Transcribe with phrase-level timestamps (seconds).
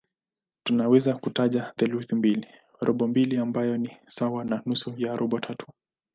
[0.63, 2.47] Tunaweza kutaja theluthi mbili,
[2.81, 5.65] robo mbili ambayo ni sawa na nusu au robo tatu.